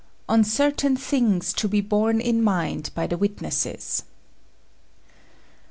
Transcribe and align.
ON 0.27 0.43
CERTAIN 0.43 0.95
THINGS 0.97 1.53
TO 1.53 1.67
BE 1.67 1.79
BORNE 1.79 2.21
IN 2.21 2.41
MIND 2.43 2.89
BY 2.95 3.05
THE 3.05 3.19
WITNESSES. 3.19 4.01